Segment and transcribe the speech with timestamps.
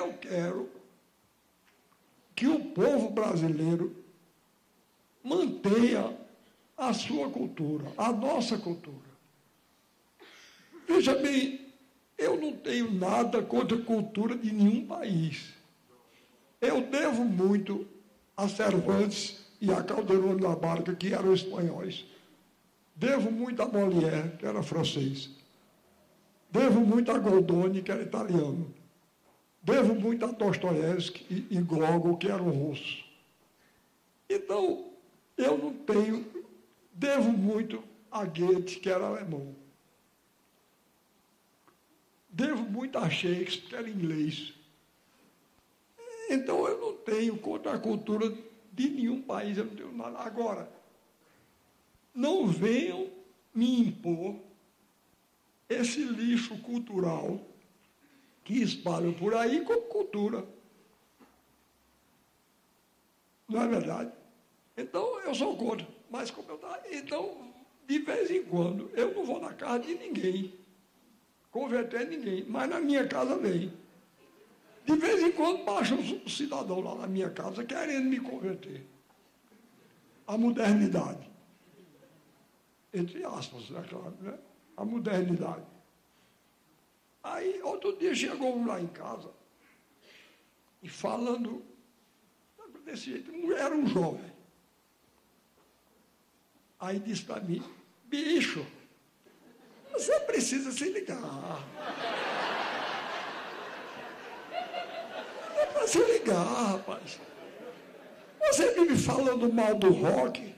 [0.00, 0.68] eu quero
[2.34, 3.94] que o povo brasileiro
[5.22, 6.16] mantenha
[6.76, 9.10] a sua cultura, a nossa cultura.
[10.88, 11.72] Veja bem,
[12.16, 15.54] eu não tenho nada contra a cultura de nenhum país.
[16.60, 17.86] Eu devo muito
[18.36, 22.06] a Cervantes e a Calderón da Barca, que eram espanhóis.
[22.96, 25.30] Devo muito a Molière, que era francês.
[26.50, 28.79] Devo muito a Goldoni, que era italiano.
[29.62, 33.04] Devo muito a Dostoiévski e, Gogol, que eram russos.
[34.28, 34.90] Então,
[35.36, 36.24] eu não tenho.
[36.92, 39.54] Devo muito a Goethe, que era alemão.
[42.28, 44.54] Devo muito a Shakespeare, que era inglês.
[46.30, 48.32] Então, eu não tenho contra a cultura
[48.72, 50.18] de nenhum país, eu não tenho nada.
[50.20, 50.70] Agora,
[52.14, 53.10] não venham
[53.54, 54.36] me impor
[55.68, 57.40] esse lixo cultural
[58.50, 60.44] que espalham por aí como cultura.
[63.48, 64.12] Não é verdade?
[64.76, 65.86] Então, eu sou contra.
[66.10, 67.52] Mas como eu então,
[67.86, 70.52] de vez em quando, eu não vou na casa de ninguém,
[71.52, 73.72] converter ninguém, mas na minha casa vem.
[74.84, 78.84] De vez em quando baixa um cidadão lá na minha casa querendo me converter.
[80.26, 81.30] A modernidade
[82.92, 84.36] entre aspas, é claro, né?
[84.76, 85.64] a modernidade.
[87.22, 89.30] Aí, outro dia chegou um lá em casa
[90.82, 91.62] e falando
[92.84, 94.32] desse jeito, era um jovem.
[96.78, 97.62] Aí disse para mim,
[98.04, 98.66] bicho,
[99.92, 101.62] você precisa se ligar.
[105.56, 107.20] É para se ligar, rapaz.
[108.40, 110.54] Você vive falando mal do rock.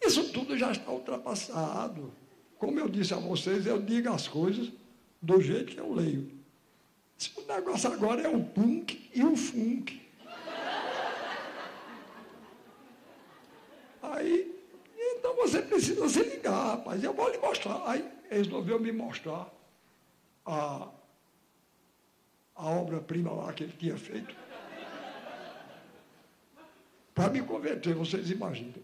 [0.00, 2.14] Isso tudo já está ultrapassado.
[2.58, 4.70] Como eu disse a vocês, eu digo as coisas
[5.20, 6.30] do jeito que eu leio.
[7.36, 10.02] O negócio agora é o punk e o funk.
[14.02, 14.54] Aí,
[14.96, 17.02] então você precisa se ligar, rapaz.
[17.02, 17.82] Eu vou lhe mostrar.
[17.88, 19.50] Aí resolveu me mostrar
[20.44, 20.88] a,
[22.54, 24.34] a obra-prima lá que ele tinha feito.
[27.14, 28.74] Para me converter, vocês imaginam.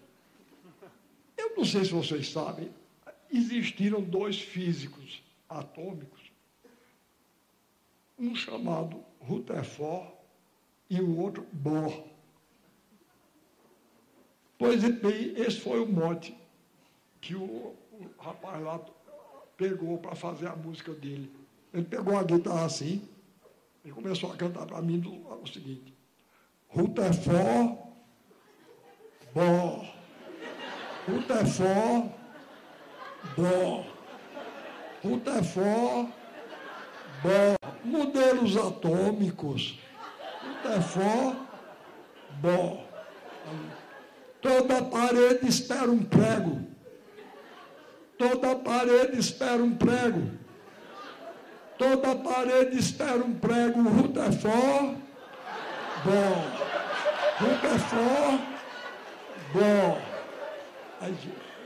[1.36, 2.72] Eu não sei se vocês sabem,
[3.30, 5.22] existiram dois físicos
[5.58, 6.32] atômicos,
[8.18, 10.12] um chamado Rutherford
[10.88, 12.04] e o outro Bohr.
[14.58, 16.36] Pois bem, esse foi o mote
[17.20, 18.80] que o, o rapaz lá
[19.56, 21.34] pegou para fazer a música dele.
[21.72, 23.08] Ele pegou a guitarra assim
[23.84, 25.02] e começou a cantar para mim
[25.42, 25.94] o seguinte:
[26.68, 27.78] Rutherford,
[29.34, 29.94] Bohr.
[31.08, 32.14] Rutherford,
[33.36, 33.91] Bohr.
[35.04, 36.08] Rutherford,
[37.22, 37.56] Bohr.
[37.84, 39.78] Modelos atômicos.
[40.44, 41.36] Rutherford,
[42.40, 42.84] Bohr.
[44.40, 46.60] Toda parede espera um prego.
[48.16, 50.30] Toda parede espera um prego.
[51.76, 53.82] Toda parede espera um prego.
[53.82, 54.96] Rutherford,
[56.04, 56.44] Bohr.
[57.40, 58.40] Rutherford,
[59.52, 60.12] Bohr.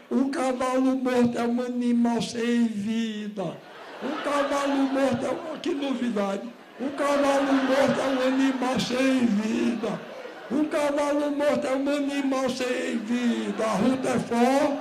[0.09, 3.57] O cavalo morto é um animal sem vida.
[4.03, 6.49] O cavalo morto é uma que novidade.
[6.79, 10.01] O cavalo morto é um animal sem vida.
[10.49, 13.67] O cavalo morto é um animal sem vida.
[13.67, 14.79] Ruta é for,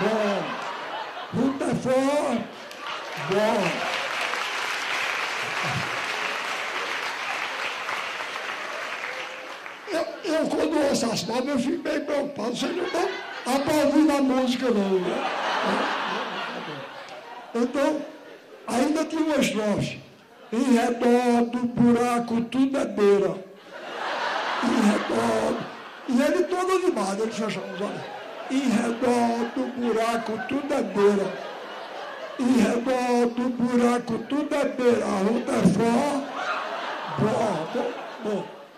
[0.00, 0.42] bom.
[1.34, 2.38] Ruta é for,
[3.28, 3.92] bom.
[9.92, 12.56] Eu, eu, quando ouço as palmas, eu fico bem preocupado.
[12.56, 12.86] Vocês não
[13.46, 15.00] aplaudindo a música, não.
[17.54, 18.00] Então,
[18.66, 20.00] ainda tinha uma estrofe.
[20.52, 23.34] Em redor do buraco tudo é beira.
[24.64, 25.60] Em redor.
[26.08, 28.00] E ele todo animado, ele fechou os olhos.
[28.50, 31.32] Em redor do buraco tudo é beira.
[32.38, 35.04] Em redor do buraco tudo é beira.
[35.04, 36.22] A ruta é fó.
[37.18, 37.92] Bom, bom,
[38.24, 38.61] bom.